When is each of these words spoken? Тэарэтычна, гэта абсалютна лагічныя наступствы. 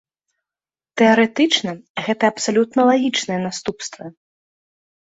Тэарэтычна, 1.01 1.71
гэта 2.09 2.23
абсалютна 2.35 2.79
лагічныя 2.89 3.39
наступствы. 3.47 4.05